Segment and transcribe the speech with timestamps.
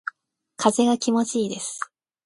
[0.57, 1.79] 風が気持ちいいです。